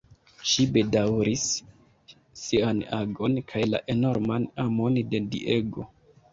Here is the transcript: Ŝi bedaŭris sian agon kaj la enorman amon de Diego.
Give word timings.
Ŝi 0.51 0.63
bedaŭris 0.77 1.43
sian 2.45 2.81
agon 3.01 3.39
kaj 3.53 3.63
la 3.75 3.85
enorman 3.97 4.51
amon 4.67 5.01
de 5.15 5.25
Diego. 5.37 5.91